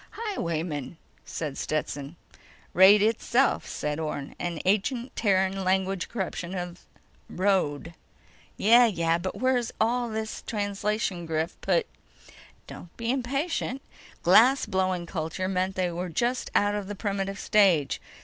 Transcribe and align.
"Highwaymen," 0.09 0.97
said 1.25 1.59
Stetson. 1.59 2.15
"Raid 2.73 3.03
itself," 3.03 3.67
said 3.67 3.99
Orne. 3.99 4.33
"An 4.39 4.59
ancient 4.65 5.15
Terran 5.15 5.63
language 5.63 6.09
corruption 6.09 6.55
of 6.55 6.87
road." 7.29 7.93
"Yeah, 8.57 8.87
yeah. 8.87 9.19
But 9.19 9.35
where'd 9.35 9.69
all 9.79 10.09
this 10.09 10.41
translation 10.41 11.27
griff 11.27 11.55
put—" 11.61 11.85
"Don't 12.65 12.97
be 12.97 13.11
impatient. 13.11 13.83
Glass 14.23 14.65
blowing 14.65 15.05
culture 15.05 15.47
meant 15.47 15.75
they 15.75 15.91
were 15.91 16.09
just 16.09 16.49
out 16.55 16.73
of 16.73 16.87
the 16.87 16.95
primitive 16.95 17.37
stage. 17.39 18.01